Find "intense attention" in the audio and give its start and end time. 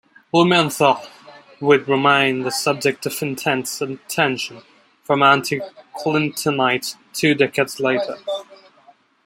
3.21-4.63